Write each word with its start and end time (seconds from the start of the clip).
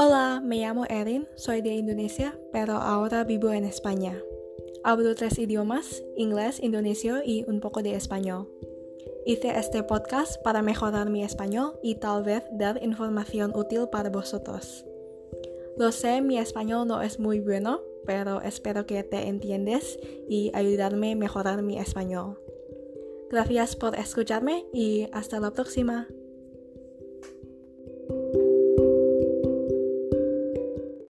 Hola, 0.00 0.40
me 0.44 0.58
llamo 0.58 0.84
Erin, 0.88 1.26
soy 1.34 1.60
de 1.60 1.74
Indonesia, 1.74 2.38
pero 2.52 2.74
ahora 2.74 3.24
vivo 3.24 3.52
en 3.52 3.64
España. 3.64 4.16
Hablo 4.84 5.12
tres 5.16 5.40
idiomas, 5.40 6.04
inglés, 6.16 6.62
indonesio 6.62 7.16
y 7.24 7.44
un 7.48 7.58
poco 7.58 7.82
de 7.82 7.96
español. 7.96 8.48
Hice 9.26 9.58
este 9.58 9.82
podcast 9.82 10.40
para 10.44 10.62
mejorar 10.62 11.10
mi 11.10 11.24
español 11.24 11.80
y 11.82 11.96
tal 11.96 12.22
vez 12.22 12.44
dar 12.52 12.80
información 12.80 13.50
útil 13.56 13.88
para 13.90 14.08
vosotros. 14.08 14.86
Lo 15.76 15.90
sé, 15.90 16.20
mi 16.20 16.38
español 16.38 16.86
no 16.86 17.02
es 17.02 17.18
muy 17.18 17.40
bueno, 17.40 17.80
pero 18.06 18.40
espero 18.40 18.86
que 18.86 19.02
te 19.02 19.26
entiendes 19.26 19.98
y 20.28 20.52
ayudarme 20.54 21.12
a 21.12 21.16
mejorar 21.16 21.62
mi 21.62 21.76
español. 21.76 22.38
Gracias 23.30 23.74
por 23.74 23.96
escucharme 23.96 24.64
y 24.72 25.08
hasta 25.12 25.40
la 25.40 25.50
próxima. 25.50 26.06